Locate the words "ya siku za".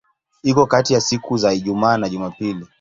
0.93-1.53